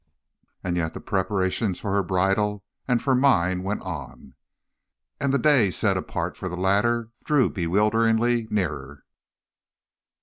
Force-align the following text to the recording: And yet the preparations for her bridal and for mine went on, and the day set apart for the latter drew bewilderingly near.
And 0.63 0.77
yet 0.77 0.95
the 0.95 0.99
preparations 0.99 1.79
for 1.79 1.91
her 1.93 2.01
bridal 2.01 2.63
and 2.87 2.99
for 3.03 3.13
mine 3.13 3.61
went 3.61 3.81
on, 3.83 4.33
and 5.19 5.31
the 5.31 5.37
day 5.37 5.69
set 5.69 5.95
apart 5.95 6.35
for 6.35 6.49
the 6.49 6.57
latter 6.57 7.11
drew 7.23 7.51
bewilderingly 7.51 8.47
near. 8.49 9.03